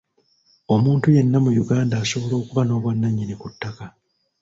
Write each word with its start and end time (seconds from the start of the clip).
Omuntu 0.75 1.05
yenna 1.15 1.37
mu 1.45 1.51
Uganda 1.63 1.95
asobola 2.03 2.35
okuba 2.41 2.61
n'obwannannyini 2.65 3.35
ku 3.41 3.47
ttaka. 3.53 3.85